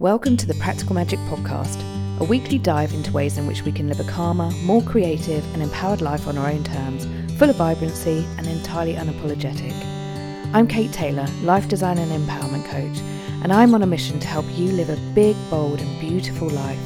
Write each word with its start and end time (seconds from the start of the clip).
Welcome 0.00 0.36
to 0.36 0.46
the 0.46 0.54
Practical 0.54 0.94
Magic 0.94 1.18
Podcast, 1.26 1.82
a 2.20 2.24
weekly 2.24 2.56
dive 2.56 2.92
into 2.92 3.10
ways 3.10 3.36
in 3.36 3.48
which 3.48 3.62
we 3.62 3.72
can 3.72 3.88
live 3.88 3.98
a 3.98 4.04
calmer, 4.04 4.48
more 4.62 4.80
creative, 4.80 5.44
and 5.52 5.60
empowered 5.60 6.00
life 6.00 6.28
on 6.28 6.38
our 6.38 6.48
own 6.48 6.62
terms, 6.62 7.04
full 7.36 7.50
of 7.50 7.56
vibrancy 7.56 8.24
and 8.36 8.46
entirely 8.46 8.94
unapologetic. 8.94 9.72
I'm 10.54 10.68
Kate 10.68 10.92
Taylor, 10.92 11.26
life 11.42 11.66
design 11.66 11.98
and 11.98 12.12
empowerment 12.12 12.64
coach, 12.66 13.02
and 13.42 13.52
I'm 13.52 13.74
on 13.74 13.82
a 13.82 13.88
mission 13.88 14.20
to 14.20 14.28
help 14.28 14.46
you 14.56 14.70
live 14.70 14.88
a 14.88 15.14
big, 15.16 15.34
bold, 15.50 15.80
and 15.80 16.00
beautiful 16.00 16.48
life 16.48 16.78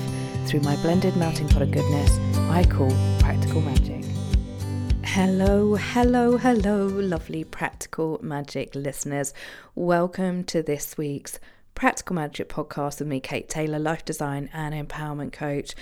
through 0.47 0.61
my 0.61 0.77
blended 0.77 1.15
melting 1.15 1.49
pot 1.49 1.61
of 1.61 1.71
goodness 1.71 2.17
I 2.39 2.65
call 2.65 2.91
Practical 3.19 3.61
Magic. 3.61 4.07
Hello, 5.05 5.75
hello, 5.75 6.39
hello, 6.39 6.87
lovely 6.87 7.45
Practical 7.45 8.21
Magic 8.23 8.75
listeners. 8.75 9.35
Welcome 9.75 10.45
to 10.45 10.63
this 10.63 10.97
week's 10.97 11.39
Practical 11.75 12.15
Magic 12.15 12.49
podcast 12.49 12.99
with 12.99 13.09
me, 13.09 13.21
Kate 13.21 13.49
Taylor, 13.49 13.79
life 13.79 14.05
design 14.05 14.49
and 14.53 14.75
empowerment 14.75 15.33
coach. 15.33 15.75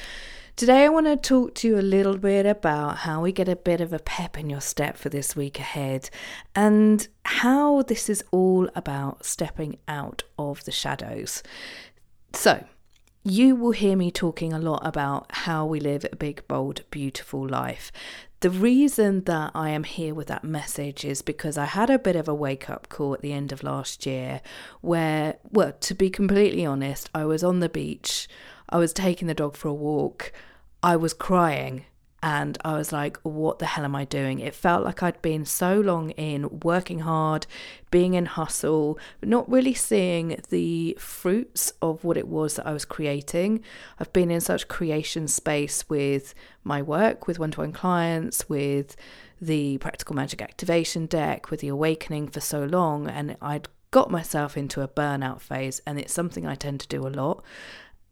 Today, 0.56 0.84
I 0.84 0.88
want 0.88 1.06
to 1.06 1.16
talk 1.16 1.54
to 1.56 1.68
you 1.68 1.78
a 1.78 1.80
little 1.80 2.18
bit 2.18 2.44
about 2.44 2.98
how 2.98 3.22
we 3.22 3.32
get 3.32 3.48
a 3.48 3.56
bit 3.56 3.80
of 3.80 3.92
a 3.92 3.98
pep 3.98 4.38
in 4.38 4.50
your 4.50 4.60
step 4.60 4.96
for 4.96 5.08
this 5.08 5.34
week 5.34 5.58
ahead 5.58 6.10
and 6.54 7.08
how 7.24 7.82
this 7.82 8.08
is 8.08 8.22
all 8.30 8.68
about 8.74 9.24
stepping 9.24 9.78
out 9.88 10.22
of 10.38 10.64
the 10.64 10.72
shadows. 10.72 11.42
So, 12.32 12.64
you 13.22 13.54
will 13.56 13.72
hear 13.72 13.96
me 13.96 14.10
talking 14.10 14.52
a 14.52 14.58
lot 14.58 14.80
about 14.84 15.26
how 15.30 15.66
we 15.66 15.80
live 15.80 16.06
a 16.10 16.16
big, 16.16 16.46
bold, 16.48 16.82
beautiful 16.90 17.46
life. 17.46 17.92
The 18.40 18.50
reason 18.50 19.24
that 19.24 19.50
I 19.54 19.68
am 19.68 19.84
here 19.84 20.14
with 20.14 20.28
that 20.28 20.44
message 20.44 21.04
is 21.04 21.20
because 21.20 21.58
I 21.58 21.66
had 21.66 21.90
a 21.90 21.98
bit 21.98 22.16
of 22.16 22.26
a 22.26 22.34
wake 22.34 22.70
up 22.70 22.88
call 22.88 23.12
at 23.12 23.20
the 23.20 23.34
end 23.34 23.52
of 23.52 23.62
last 23.62 24.06
year 24.06 24.40
where, 24.80 25.36
well, 25.50 25.74
to 25.80 25.94
be 25.94 26.08
completely 26.08 26.64
honest, 26.64 27.10
I 27.14 27.26
was 27.26 27.44
on 27.44 27.60
the 27.60 27.68
beach, 27.68 28.28
I 28.70 28.78
was 28.78 28.94
taking 28.94 29.28
the 29.28 29.34
dog 29.34 29.56
for 29.56 29.68
a 29.68 29.74
walk, 29.74 30.32
I 30.82 30.96
was 30.96 31.12
crying 31.12 31.84
and 32.22 32.58
I 32.64 32.74
was 32.76 32.92
like, 32.92 33.18
what 33.22 33.60
the 33.60 33.66
hell 33.66 33.84
am 33.84 33.96
I 33.96 34.04
doing? 34.04 34.40
It 34.40 34.54
felt 34.54 34.84
like 34.84 35.02
I'd 35.02 35.22
been 35.22 35.46
so 35.46 35.80
long 35.80 36.10
in 36.10 36.60
working 36.60 37.00
hard, 37.00 37.46
being 37.90 38.12
in 38.12 38.26
hustle, 38.26 38.98
but 39.20 39.28
not 39.28 39.50
really 39.50 39.72
seeing 39.72 40.38
the 40.50 40.96
fruits 41.00 41.72
of 41.80 42.04
what 42.04 42.18
it 42.18 42.28
was 42.28 42.56
that 42.56 42.66
I 42.66 42.72
was 42.72 42.84
creating. 42.84 43.62
I've 43.98 44.12
been 44.12 44.30
in 44.30 44.42
such 44.42 44.68
creation 44.68 45.28
space 45.28 45.88
with 45.88 46.34
my 46.62 46.82
work, 46.82 47.26
with 47.26 47.38
one 47.38 47.52
to 47.52 47.60
one 47.60 47.72
clients, 47.72 48.48
with 48.50 48.96
the 49.40 49.78
Practical 49.78 50.14
Magic 50.14 50.42
Activation 50.42 51.06
deck, 51.06 51.50
with 51.50 51.60
the 51.60 51.68
Awakening 51.68 52.28
for 52.28 52.40
so 52.40 52.64
long, 52.64 53.08
and 53.08 53.36
I'd 53.40 53.68
got 53.92 54.10
myself 54.10 54.58
into 54.58 54.82
a 54.82 54.88
burnout 54.88 55.40
phase, 55.40 55.80
and 55.86 55.98
it's 55.98 56.12
something 56.12 56.46
I 56.46 56.54
tend 56.54 56.80
to 56.80 56.88
do 56.88 57.06
a 57.06 57.08
lot. 57.08 57.42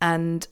And 0.00 0.46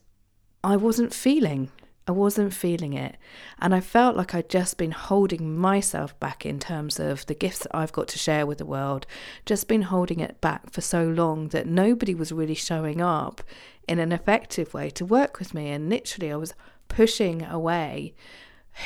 I 0.62 0.76
wasn't 0.76 1.14
feeling 1.14 1.70
I 2.08 2.12
wasn't 2.12 2.54
feeling 2.54 2.92
it. 2.92 3.16
And 3.58 3.74
I 3.74 3.80
felt 3.80 4.16
like 4.16 4.34
I'd 4.34 4.48
just 4.48 4.78
been 4.78 4.92
holding 4.92 5.56
myself 5.56 6.18
back 6.20 6.46
in 6.46 6.60
terms 6.60 7.00
of 7.00 7.26
the 7.26 7.34
gifts 7.34 7.60
that 7.60 7.74
I've 7.74 7.92
got 7.92 8.06
to 8.08 8.18
share 8.18 8.46
with 8.46 8.58
the 8.58 8.66
world, 8.66 9.06
just 9.44 9.66
been 9.66 9.82
holding 9.82 10.20
it 10.20 10.40
back 10.40 10.70
for 10.70 10.80
so 10.80 11.04
long 11.04 11.48
that 11.48 11.66
nobody 11.66 12.14
was 12.14 12.30
really 12.30 12.54
showing 12.54 13.00
up 13.00 13.42
in 13.88 13.98
an 13.98 14.12
effective 14.12 14.72
way 14.72 14.88
to 14.90 15.04
work 15.04 15.38
with 15.38 15.52
me. 15.52 15.70
And 15.70 15.90
literally, 15.90 16.32
I 16.32 16.36
was 16.36 16.54
pushing 16.88 17.44
away 17.44 18.14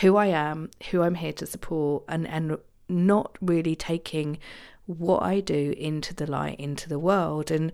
who 0.00 0.16
I 0.16 0.26
am, 0.26 0.70
who 0.90 1.02
I'm 1.02 1.16
here 1.16 1.32
to 1.34 1.46
support, 1.46 2.04
and, 2.08 2.26
and 2.26 2.56
not 2.88 3.36
really 3.42 3.76
taking 3.76 4.38
what 4.86 5.22
I 5.22 5.40
do 5.40 5.74
into 5.76 6.14
the 6.14 6.30
light, 6.30 6.58
into 6.58 6.88
the 6.88 6.98
world. 6.98 7.50
And 7.50 7.72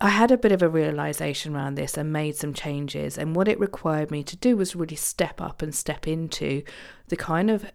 I 0.00 0.10
had 0.10 0.30
a 0.30 0.38
bit 0.38 0.52
of 0.52 0.62
a 0.62 0.68
realization 0.68 1.54
around 1.54 1.74
this 1.74 1.96
and 1.96 2.12
made 2.12 2.36
some 2.36 2.54
changes. 2.54 3.18
And 3.18 3.34
what 3.34 3.48
it 3.48 3.58
required 3.58 4.10
me 4.10 4.22
to 4.24 4.36
do 4.36 4.56
was 4.56 4.76
really 4.76 4.96
step 4.96 5.40
up 5.40 5.62
and 5.62 5.74
step 5.74 6.06
into 6.06 6.62
the 7.08 7.16
kind 7.16 7.50
of 7.50 7.72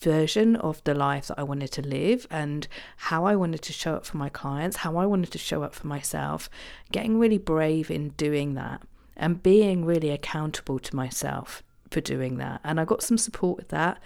version 0.00 0.56
of 0.56 0.84
the 0.84 0.94
life 0.94 1.28
that 1.28 1.38
I 1.38 1.42
wanted 1.42 1.72
to 1.72 1.82
live 1.82 2.26
and 2.30 2.68
how 2.96 3.24
I 3.24 3.34
wanted 3.36 3.62
to 3.62 3.72
show 3.72 3.94
up 3.94 4.04
for 4.04 4.18
my 4.18 4.28
clients, 4.28 4.78
how 4.78 4.96
I 4.96 5.06
wanted 5.06 5.32
to 5.32 5.38
show 5.38 5.62
up 5.62 5.74
for 5.74 5.86
myself, 5.86 6.50
getting 6.92 7.18
really 7.18 7.38
brave 7.38 7.90
in 7.90 8.10
doing 8.10 8.54
that 8.54 8.82
and 9.16 9.42
being 9.42 9.84
really 9.84 10.10
accountable 10.10 10.78
to 10.78 10.94
myself 10.94 11.62
for 11.90 12.02
doing 12.02 12.36
that. 12.36 12.60
And 12.62 12.78
I 12.78 12.84
got 12.84 13.02
some 13.02 13.16
support 13.16 13.56
with 13.56 13.68
that. 13.68 13.98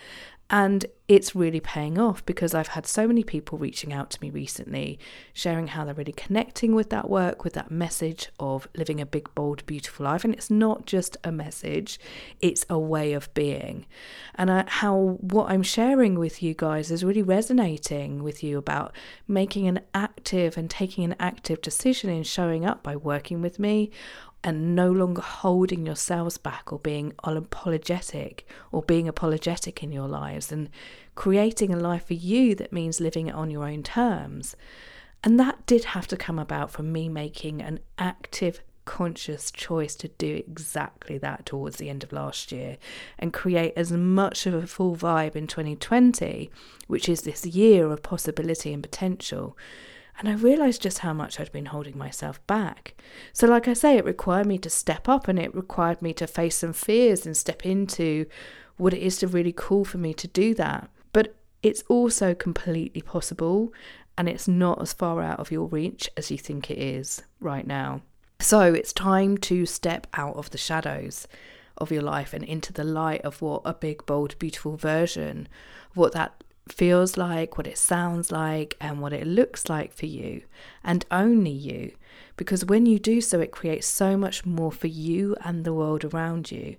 And 0.51 0.85
it's 1.07 1.35
really 1.35 1.61
paying 1.61 1.97
off 1.99 2.25
because 2.27 2.55
I've 2.55 2.69
had 2.69 2.87
so 2.87 3.07
many 3.07 3.23
people 3.23 3.57
reaching 3.57 3.93
out 3.93 4.11
to 4.11 4.19
me 4.21 4.31
recently, 4.31 4.99
sharing 5.33 5.69
how 5.69 5.85
they're 5.85 5.95
really 5.95 6.13
connecting 6.13 6.75
with 6.75 6.91
that 6.91 7.09
work, 7.09 7.45
with 7.45 7.53
that 7.55 7.71
message 7.71 8.29
of 8.39 8.69
living 8.77 9.01
a 9.01 9.07
big, 9.07 9.33
bold, 9.35 9.65
beautiful 9.67 10.07
life. 10.07 10.25
And 10.25 10.35
it's 10.35 10.51
not 10.51 10.87
just 10.87 11.17
a 11.23 11.31
message, 11.31 12.01
it's 12.41 12.67
a 12.69 12.79
way 12.79 13.13
of 13.13 13.33
being. 13.33 13.87
And 14.35 14.51
I, 14.51 14.65
how 14.69 15.19
what 15.21 15.51
I'm 15.51 15.63
sharing 15.63 16.19
with 16.19 16.43
you 16.43 16.55
guys 16.55 16.91
is 16.91 17.05
really 17.05 17.23
resonating 17.23 18.23
with 18.23 18.43
you 18.43 18.59
about 18.59 18.95
making 19.29 19.69
an 19.69 19.81
active 19.95 20.57
and 20.57 20.69
taking 20.69 21.05
an 21.05 21.17
active 21.21 21.61
decision 21.61 22.11
in 22.11 22.25
showing 22.25 22.65
up 22.65 22.83
by 22.83 22.97
working 22.97 23.41
with 23.41 23.59
me 23.61 23.91
and 24.43 24.75
no 24.75 24.91
longer 24.91 25.21
holding 25.21 25.85
yourselves 25.85 26.39
back 26.39 26.73
or 26.73 26.79
being 26.79 27.13
unapologetic 27.25 28.41
or 28.73 28.83
being 28.83 29.07
apologetic 29.07 29.83
in 29.83 29.93
your 29.93 30.09
lives 30.09 30.51
and 30.51 30.71
creating 31.15 31.73
a 31.73 31.79
life 31.79 32.07
for 32.07 32.15
you 32.15 32.55
that 32.55 32.73
means 32.73 33.01
living 33.01 33.27
it 33.27 33.35
on 33.35 33.51
your 33.51 33.67
own 33.67 33.83
terms. 33.83 34.57
And 35.23 35.39
that 35.39 35.67
did 35.67 35.85
have 35.85 36.07
to 36.09 36.17
come 36.17 36.39
about 36.39 36.71
from 36.71 36.91
me 36.91 37.09
making 37.09 37.61
an 37.61 37.81
active, 37.99 38.63
conscious 38.87 39.51
choice 39.51 39.95
to 39.97 40.09
do 40.09 40.37
exactly 40.37 41.19
that 41.19 41.45
towards 41.45 41.77
the 41.77 41.91
end 41.91 42.03
of 42.03 42.13
last 42.13 42.51
year 42.51 42.79
and 43.19 43.33
create 43.33 43.75
as 43.77 43.93
much 43.93 44.47
of 44.47 44.55
a 44.55 44.67
full 44.67 44.97
vibe 44.97 45.37
in 45.37 45.47
2020, 45.47 46.51
which 46.87 47.09
is 47.09 47.23
this 47.23 47.45
year 47.45 47.93
of 47.93 48.03
possibility 48.03 48.73
and 48.73 48.83
potential 48.83 49.57
and 50.21 50.29
I 50.29 50.35
realised 50.35 50.83
just 50.83 50.99
how 50.99 51.15
much 51.15 51.41
I'd 51.41 51.51
been 51.51 51.67
holding 51.67 51.97
myself 51.97 52.47
back. 52.47 52.95
So, 53.33 53.47
like 53.47 53.67
I 53.67 53.73
say, 53.73 53.97
it 53.97 54.05
required 54.05 54.47
me 54.47 54.59
to 54.59 54.69
step 54.69 55.09
up 55.09 55.29
and 55.29 55.39
it 55.39 55.55
required 55.55 56.03
me 56.03 56.13
to 56.15 56.27
face 56.27 56.57
some 56.57 56.75
fears 56.75 57.25
and 57.25 57.35
step 57.35 57.65
into 57.65 58.27
what 58.77 58.93
it 58.93 59.01
is 59.01 59.17
to 59.19 59.27
really 59.27 59.55
cool 59.57 59.83
for 59.83 59.97
me 59.97 60.13
to 60.13 60.29
do 60.29 60.55
that. 60.57 60.91
But 61.15 61.35
it's 61.63 61.83
also 61.89 62.35
completely 62.35 63.01
possible 63.01 63.73
and 64.19 64.29
it's 64.29 64.47
not 64.47 64.83
as 64.83 64.93
far 64.93 65.23
out 65.23 65.41
of 65.41 65.51
your 65.51 65.67
reach 65.67 66.11
as 66.19 66.31
you 66.31 66.37
think 66.37 66.71
it 66.71 66.79
is 66.79 67.23
right 67.41 67.67
now. 67.67 68.03
So, 68.41 68.75
it's 68.75 68.93
time 68.93 69.39
to 69.39 69.65
step 69.65 70.07
out 70.13 70.37
of 70.37 70.51
the 70.51 70.59
shadows 70.59 71.27
of 71.79 71.91
your 71.91 72.03
life 72.03 72.35
and 72.35 72.45
into 72.45 72.75
the 72.75 72.85
light 72.85 73.23
of 73.23 73.41
what 73.41 73.63
a 73.65 73.73
big, 73.73 74.05
bold, 74.05 74.39
beautiful 74.39 74.77
version 74.77 75.49
what 75.95 76.13
that 76.13 76.45
feels 76.69 77.17
like, 77.17 77.57
what 77.57 77.67
it 77.67 77.79
sounds 77.79 78.31
like, 78.31 78.77
and 78.81 79.01
what 79.01 79.13
it 79.13 79.27
looks 79.27 79.69
like 79.69 79.93
for 79.93 80.07
you, 80.07 80.43
and 80.85 81.05
only 81.11 81.51
you. 81.51 81.93
Because 82.37 82.65
when 82.65 82.87
you 82.87 82.99
do 82.99 83.21
so, 83.21 83.41
it 83.41 83.51
creates 83.51 83.87
so 83.87 84.17
much 84.17 84.47
more 84.47 84.73
for 84.73 84.87
you 84.87 85.37
and 85.45 85.65
the 85.65 85.75
world 85.75 86.05
around 86.05 86.51
you. 86.51 86.77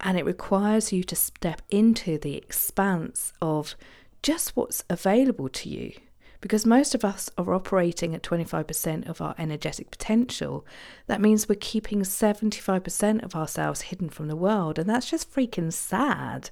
And 0.00 0.16
it 0.16 0.24
requires 0.24 0.90
you 0.90 1.04
to 1.04 1.14
step 1.14 1.60
into 1.70 2.16
the 2.16 2.36
expanse 2.36 3.32
of 3.42 3.76
just 4.22 4.56
what's 4.56 4.84
available 4.88 5.50
to 5.50 5.68
you. 5.68 5.92
Because 6.40 6.64
most 6.64 6.94
of 6.94 7.04
us 7.04 7.30
are 7.36 7.54
operating 7.54 8.14
at 8.14 8.22
25% 8.22 9.06
of 9.06 9.20
our 9.20 9.34
energetic 9.38 9.90
potential. 9.90 10.66
That 11.06 11.20
means 11.20 11.48
we're 11.48 11.56
keeping 11.56 12.00
75% 12.00 13.22
of 13.22 13.36
ourselves 13.36 13.82
hidden 13.82 14.08
from 14.08 14.28
the 14.28 14.34
world. 14.34 14.78
And 14.78 14.88
that's 14.88 15.10
just 15.10 15.32
freaking 15.32 15.72
sad. 15.72 16.50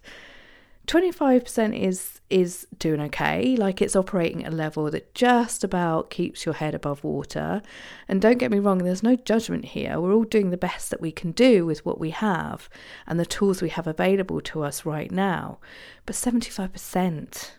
25% 0.87 1.79
is 1.79 2.21
is 2.31 2.67
doing 2.79 3.01
okay. 3.01 3.57
Like 3.57 3.83
it's 3.83 3.97
operating 3.97 4.45
at 4.45 4.53
a 4.53 4.57
level 4.57 4.91
that 4.91 5.15
just 5.15 5.65
about 5.65 6.11
keeps 6.11 6.45
your 6.45 6.55
head 6.55 6.75
above 6.75 7.03
water. 7.03 7.61
And 8.09 8.23
don't 8.23 8.39
get 8.39 8.53
me 8.53 8.61
wrong 8.61 8.79
there's 8.79 9.03
no 9.03 9.17
judgment 9.17 9.67
here. 9.67 10.01
We're 10.01 10.15
all 10.15 10.25
doing 10.25 10.51
the 10.51 10.57
best 10.57 10.91
that 10.91 11.01
we 11.01 11.11
can 11.11 11.33
do 11.33 11.67
with 11.67 11.85
what 11.85 11.99
we 11.99 12.11
have 12.11 12.69
and 13.07 13.19
the 13.19 13.27
tools 13.27 13.61
we 13.61 13.69
have 13.71 13.89
available 13.89 14.41
to 14.43 14.63
us 14.63 14.87
right 14.87 15.11
now. 15.11 15.59
But 16.07 16.15
75% 16.15 17.51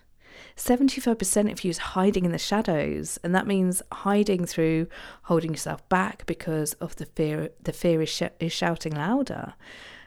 75% 0.56 1.52
of 1.52 1.64
you 1.64 1.70
is 1.70 1.78
hiding 1.78 2.24
in 2.24 2.32
the 2.32 2.38
shadows. 2.38 3.18
And 3.24 3.34
that 3.34 3.46
means 3.46 3.82
hiding 3.90 4.44
through 4.44 4.86
holding 5.22 5.52
yourself 5.52 5.86
back 5.88 6.26
because 6.26 6.74
of 6.74 6.96
the 6.96 7.06
fear 7.06 7.50
the 7.62 7.72
fear 7.72 8.02
is, 8.02 8.10
sh- 8.10 8.22
is 8.38 8.52
shouting 8.52 8.94
louder 8.94 9.54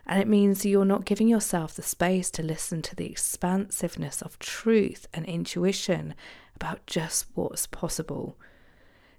and 0.05 0.21
it 0.21 0.27
means 0.27 0.65
you're 0.65 0.85
not 0.85 1.05
giving 1.05 1.27
yourself 1.27 1.75
the 1.75 1.81
space 1.81 2.29
to 2.31 2.43
listen 2.43 2.81
to 2.83 2.95
the 2.95 3.07
expansiveness 3.07 4.21
of 4.21 4.37
truth 4.39 5.07
and 5.13 5.25
intuition 5.25 6.13
about 6.55 6.85
just 6.85 7.25
what's 7.33 7.67
possible. 7.67 8.37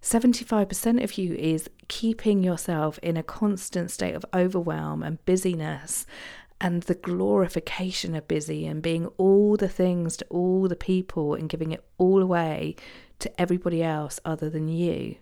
75% 0.03 1.03
of 1.03 1.19
you 1.19 1.35
is 1.35 1.69
keeping 1.89 2.43
yourself 2.43 2.99
in 3.03 3.17
a 3.17 3.23
constant 3.23 3.91
state 3.91 4.15
of 4.15 4.25
overwhelm 4.33 5.03
and 5.03 5.25
busyness 5.25 6.07
and 6.61 6.85
the 6.85 6.95
glorification 6.95 8.15
of 8.15 8.29
busy 8.29 8.67
and 8.67 8.83
being 8.83 9.07
all 9.19 9.57
the 9.57 9.69
things 9.69 10.17
to 10.17 10.25
all 10.31 10.69
the 10.69 10.77
people 10.77 11.35
and 11.35 11.49
giving 11.49 11.73
it 11.73 11.85
all 11.99 12.23
away 12.23 12.77
to 13.19 13.41
everybody 13.41 13.83
else 13.83 14.21
other 14.25 14.49
than 14.49 14.69
you. 14.69 15.17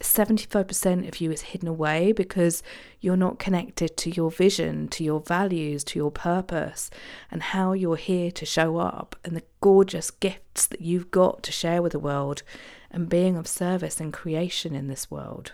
75% 0.00 1.08
of 1.08 1.20
you 1.20 1.30
is 1.30 1.42
hidden 1.42 1.68
away 1.68 2.12
because 2.12 2.62
you're 3.00 3.16
not 3.16 3.38
connected 3.38 3.96
to 3.96 4.10
your 4.10 4.30
vision, 4.30 4.88
to 4.88 5.02
your 5.02 5.20
values, 5.20 5.84
to 5.84 5.98
your 5.98 6.10
purpose, 6.10 6.90
and 7.30 7.42
how 7.42 7.72
you're 7.72 7.96
here 7.96 8.30
to 8.32 8.44
show 8.44 8.76
up, 8.76 9.16
and 9.24 9.36
the 9.36 9.44
gorgeous 9.60 10.10
gifts 10.10 10.66
that 10.66 10.80
you've 10.80 11.10
got 11.10 11.42
to 11.44 11.52
share 11.52 11.82
with 11.82 11.92
the 11.92 11.98
world, 11.98 12.42
and 12.90 13.08
being 13.08 13.36
of 13.36 13.46
service 13.46 14.00
and 14.00 14.12
creation 14.12 14.74
in 14.74 14.88
this 14.88 15.10
world. 15.10 15.52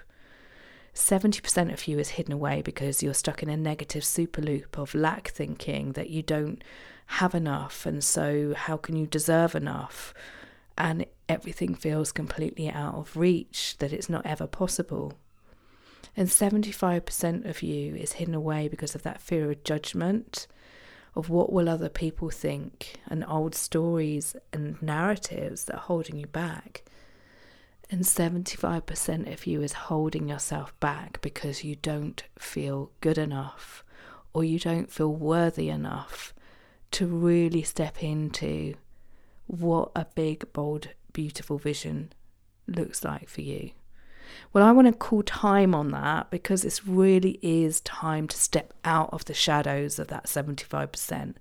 70% 0.94 1.72
of 1.72 1.88
you 1.88 1.98
is 1.98 2.10
hidden 2.10 2.34
away 2.34 2.60
because 2.62 3.02
you're 3.02 3.14
stuck 3.14 3.42
in 3.42 3.48
a 3.48 3.56
negative 3.56 4.04
super 4.04 4.42
loop 4.42 4.76
of 4.76 4.94
lack 4.94 5.28
thinking 5.28 5.92
that 5.92 6.10
you 6.10 6.22
don't 6.22 6.62
have 7.06 7.34
enough, 7.34 7.86
and 7.86 8.02
so 8.02 8.54
how 8.54 8.76
can 8.76 8.96
you 8.96 9.06
deserve 9.06 9.54
enough? 9.54 10.12
And 10.76 11.06
everything 11.28 11.74
feels 11.74 12.12
completely 12.12 12.70
out 12.70 12.94
of 12.94 13.16
reach, 13.16 13.76
that 13.78 13.92
it's 13.92 14.08
not 14.08 14.26
ever 14.26 14.46
possible. 14.46 15.14
And 16.16 16.28
75% 16.28 17.48
of 17.48 17.62
you 17.62 17.94
is 17.94 18.14
hidden 18.14 18.34
away 18.34 18.68
because 18.68 18.94
of 18.94 19.02
that 19.02 19.20
fear 19.20 19.50
of 19.50 19.64
judgment, 19.64 20.46
of 21.14 21.28
what 21.28 21.52
will 21.52 21.68
other 21.68 21.88
people 21.88 22.30
think, 22.30 23.00
and 23.06 23.24
old 23.26 23.54
stories 23.54 24.36
and 24.52 24.80
narratives 24.82 25.64
that 25.64 25.76
are 25.76 25.80
holding 25.80 26.16
you 26.16 26.26
back. 26.26 26.84
And 27.90 28.02
75% 28.02 29.32
of 29.32 29.46
you 29.46 29.60
is 29.62 29.72
holding 29.74 30.28
yourself 30.28 30.78
back 30.80 31.20
because 31.20 31.64
you 31.64 31.76
don't 31.76 32.22
feel 32.38 32.90
good 33.00 33.18
enough 33.18 33.84
or 34.32 34.44
you 34.44 34.58
don't 34.58 34.90
feel 34.90 35.14
worthy 35.14 35.68
enough 35.68 36.32
to 36.92 37.06
really 37.06 37.62
step 37.62 38.02
into 38.02 38.74
what 39.52 39.90
a 39.94 40.06
big, 40.14 40.50
bold, 40.54 40.88
beautiful 41.12 41.58
vision 41.58 42.10
looks 42.66 43.04
like 43.04 43.28
for 43.28 43.42
you. 43.42 43.72
Well, 44.54 44.64
I 44.64 44.72
want 44.72 44.86
to 44.86 44.94
call 44.94 45.22
time 45.22 45.74
on 45.74 45.90
that 45.90 46.30
because 46.30 46.62
this 46.62 46.86
really 46.86 47.38
is 47.42 47.82
time 47.82 48.28
to 48.28 48.36
step 48.36 48.72
out 48.82 49.10
of 49.12 49.26
the 49.26 49.34
shadows 49.34 49.98
of 49.98 50.08
that 50.08 50.24
75%. 50.24 51.34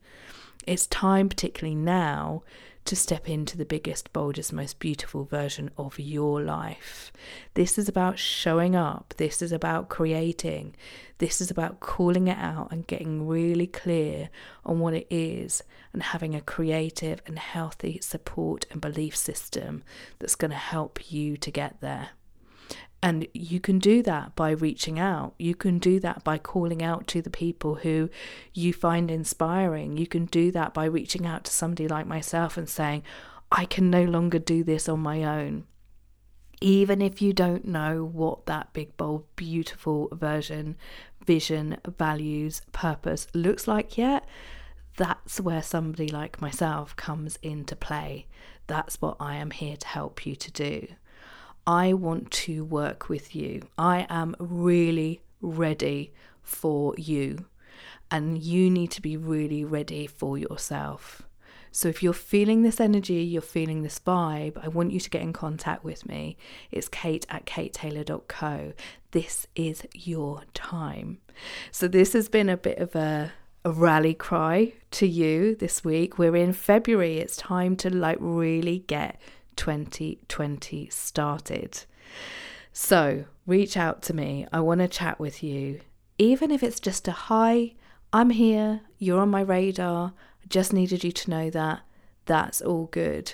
It's 0.67 0.87
time, 0.87 1.29
particularly 1.29 1.75
now, 1.75 2.43
to 2.85 2.95
step 2.95 3.29
into 3.29 3.57
the 3.57 3.65
biggest, 3.65 4.11
boldest, 4.11 4.51
most 4.51 4.79
beautiful 4.79 5.23
version 5.23 5.69
of 5.77 5.99
your 5.99 6.41
life. 6.41 7.11
This 7.53 7.77
is 7.77 7.87
about 7.87 8.17
showing 8.17 8.75
up. 8.75 9.13
This 9.17 9.41
is 9.41 9.51
about 9.51 9.89
creating. 9.89 10.75
This 11.19 11.41
is 11.41 11.51
about 11.51 11.79
calling 11.79 12.27
it 12.27 12.37
out 12.37 12.71
and 12.71 12.87
getting 12.87 13.27
really 13.27 13.67
clear 13.67 14.29
on 14.65 14.79
what 14.79 14.93
it 14.95 15.07
is 15.09 15.63
and 15.93 16.01
having 16.01 16.33
a 16.33 16.41
creative 16.41 17.21
and 17.27 17.37
healthy 17.37 17.99
support 18.01 18.65
and 18.71 18.81
belief 18.81 19.15
system 19.15 19.83
that's 20.19 20.35
going 20.35 20.51
to 20.51 20.57
help 20.57 21.11
you 21.11 21.37
to 21.37 21.51
get 21.51 21.81
there. 21.81 22.09
And 23.03 23.27
you 23.33 23.59
can 23.59 23.79
do 23.79 24.03
that 24.03 24.35
by 24.35 24.51
reaching 24.51 24.99
out. 24.99 25.33
You 25.39 25.55
can 25.55 25.79
do 25.79 25.99
that 26.01 26.23
by 26.23 26.37
calling 26.37 26.83
out 26.83 27.07
to 27.07 27.21
the 27.21 27.31
people 27.31 27.75
who 27.75 28.09
you 28.53 28.73
find 28.73 29.09
inspiring. 29.09 29.97
You 29.97 30.05
can 30.05 30.25
do 30.25 30.51
that 30.51 30.73
by 30.73 30.85
reaching 30.85 31.25
out 31.25 31.43
to 31.45 31.51
somebody 31.51 31.87
like 31.87 32.05
myself 32.05 32.57
and 32.57 32.69
saying, 32.69 33.01
I 33.51 33.65
can 33.65 33.89
no 33.89 34.03
longer 34.03 34.37
do 34.37 34.63
this 34.63 34.87
on 34.87 34.99
my 34.99 35.23
own. 35.23 35.65
Even 36.61 37.01
if 37.01 37.23
you 37.23 37.33
don't 37.33 37.65
know 37.65 38.05
what 38.05 38.45
that 38.45 38.71
big, 38.71 38.95
bold, 38.97 39.25
beautiful 39.35 40.07
version, 40.11 40.77
vision, 41.25 41.77
values, 41.97 42.61
purpose 42.71 43.25
looks 43.33 43.67
like 43.67 43.97
yet, 43.97 44.27
that's 44.95 45.41
where 45.41 45.63
somebody 45.63 46.07
like 46.07 46.39
myself 46.39 46.95
comes 46.95 47.39
into 47.41 47.75
play. 47.75 48.27
That's 48.67 49.01
what 49.01 49.17
I 49.19 49.37
am 49.37 49.49
here 49.49 49.75
to 49.75 49.87
help 49.87 50.25
you 50.25 50.35
to 50.35 50.51
do. 50.51 50.87
I 51.65 51.93
want 51.93 52.31
to 52.31 52.63
work 52.65 53.09
with 53.09 53.35
you. 53.35 53.61
I 53.77 54.07
am 54.09 54.35
really 54.39 55.21
ready 55.41 56.13
for 56.41 56.95
you. 56.97 57.45
And 58.09 58.41
you 58.41 58.69
need 58.69 58.91
to 58.91 59.01
be 59.01 59.15
really 59.15 59.63
ready 59.63 60.07
for 60.07 60.37
yourself. 60.37 61.21
So 61.71 61.87
if 61.87 62.03
you're 62.03 62.11
feeling 62.11 62.63
this 62.63 62.81
energy, 62.81 63.23
you're 63.23 63.41
feeling 63.41 63.81
this 63.81 63.99
vibe, 63.99 64.61
I 64.61 64.67
want 64.67 64.91
you 64.91 64.99
to 64.99 65.09
get 65.09 65.21
in 65.21 65.31
contact 65.31 65.85
with 65.85 66.05
me. 66.05 66.35
It's 66.69 66.89
kate 66.89 67.25
at 67.29 67.45
katetaylor.co. 67.45 68.73
This 69.11 69.47
is 69.55 69.85
your 69.93 70.43
time. 70.53 71.19
So 71.71 71.87
this 71.87 72.11
has 72.11 72.27
been 72.27 72.49
a 72.49 72.57
bit 72.57 72.79
of 72.79 72.93
a, 72.93 73.31
a 73.63 73.71
rally 73.71 74.13
cry 74.13 74.73
to 74.91 75.07
you 75.07 75.55
this 75.55 75.81
week. 75.81 76.17
We're 76.17 76.35
in 76.35 76.51
February. 76.51 77.19
It's 77.19 77.37
time 77.37 77.77
to 77.77 77.89
like 77.89 78.17
really 78.19 78.79
get 78.79 79.17
2020 79.55 80.89
started. 80.89 81.83
So 82.73 83.25
reach 83.45 83.77
out 83.77 84.01
to 84.03 84.13
me. 84.13 84.47
I 84.51 84.59
want 84.61 84.81
to 84.81 84.87
chat 84.87 85.19
with 85.19 85.43
you. 85.43 85.81
Even 86.17 86.51
if 86.51 86.63
it's 86.63 86.79
just 86.79 87.07
a 87.07 87.11
hi, 87.11 87.73
I'm 88.13 88.31
here, 88.31 88.81
you're 88.97 89.21
on 89.21 89.29
my 89.29 89.41
radar, 89.41 90.13
I 90.43 90.47
just 90.47 90.73
needed 90.73 91.03
you 91.03 91.11
to 91.11 91.29
know 91.29 91.49
that. 91.49 91.81
That's 92.25 92.61
all 92.61 92.85
good. 92.87 93.33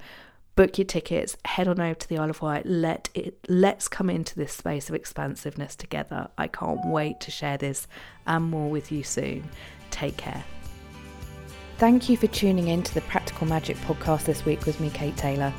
book 0.59 0.77
your 0.77 0.83
tickets, 0.83 1.37
head 1.45 1.69
on 1.69 1.79
over 1.79 1.93
to 1.93 2.09
the 2.09 2.17
Isle 2.17 2.31
of 2.31 2.41
Wight. 2.41 2.65
Let 2.65 3.07
it 3.13 3.33
let's 3.47 3.87
come 3.87 4.09
into 4.09 4.35
this 4.35 4.51
space 4.51 4.89
of 4.89 4.95
expansiveness 4.95 5.73
together. 5.73 6.27
I 6.37 6.47
can't 6.47 6.85
wait 6.87 7.21
to 7.21 7.31
share 7.31 7.57
this 7.57 7.87
and 8.27 8.43
more 8.43 8.69
with 8.69 8.91
you 8.91 9.01
soon. 9.01 9.49
Take 9.89 10.17
care. 10.17 10.43
Thank 11.77 12.09
you 12.09 12.17
for 12.17 12.27
tuning 12.27 12.67
in 12.67 12.83
to 12.83 12.93
the 12.93 12.99
Practical 12.99 13.47
Magic 13.47 13.77
podcast 13.77 14.25
this 14.25 14.43
week 14.43 14.65
with 14.65 14.81
me, 14.81 14.89
Kate 14.89 15.15
Taylor. 15.15 15.53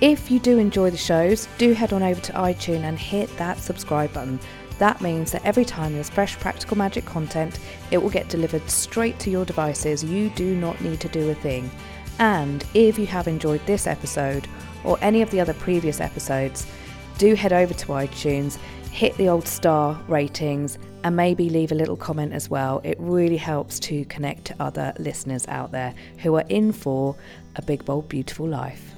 If 0.00 0.30
you 0.30 0.38
do 0.38 0.58
enjoy 0.58 0.90
the 0.90 0.96
shows, 0.96 1.48
do 1.58 1.72
head 1.72 1.92
on 1.92 2.04
over 2.04 2.20
to 2.20 2.32
iTunes 2.34 2.84
and 2.84 2.96
hit 2.96 3.36
that 3.38 3.58
subscribe 3.58 4.12
button. 4.12 4.38
That 4.78 5.00
means 5.00 5.32
that 5.32 5.44
every 5.44 5.64
time 5.64 5.94
there's 5.94 6.08
fresh 6.08 6.38
practical 6.38 6.78
magic 6.78 7.04
content, 7.04 7.58
it 7.90 7.98
will 7.98 8.10
get 8.10 8.28
delivered 8.28 8.70
straight 8.70 9.18
to 9.20 9.30
your 9.30 9.44
devices. 9.44 10.04
You 10.04 10.30
do 10.36 10.54
not 10.54 10.80
need 10.82 11.00
to 11.00 11.08
do 11.08 11.30
a 11.30 11.34
thing. 11.34 11.68
And 12.18 12.64
if 12.74 12.98
you 12.98 13.06
have 13.06 13.28
enjoyed 13.28 13.64
this 13.66 13.86
episode 13.86 14.48
or 14.84 14.98
any 15.00 15.22
of 15.22 15.30
the 15.30 15.40
other 15.40 15.54
previous 15.54 16.00
episodes, 16.00 16.66
do 17.18 17.34
head 17.34 17.52
over 17.52 17.74
to 17.74 17.86
iTunes, 17.88 18.56
hit 18.90 19.16
the 19.16 19.28
old 19.28 19.46
star 19.46 20.00
ratings, 20.08 20.78
and 21.04 21.14
maybe 21.14 21.48
leave 21.48 21.70
a 21.70 21.74
little 21.74 21.96
comment 21.96 22.32
as 22.32 22.50
well. 22.50 22.80
It 22.82 22.96
really 22.98 23.36
helps 23.36 23.78
to 23.80 24.04
connect 24.06 24.46
to 24.46 24.56
other 24.58 24.92
listeners 24.98 25.46
out 25.48 25.70
there 25.70 25.94
who 26.18 26.34
are 26.36 26.44
in 26.48 26.72
for 26.72 27.14
a 27.54 27.62
big, 27.62 27.84
bold, 27.84 28.08
beautiful 28.08 28.48
life. 28.48 28.95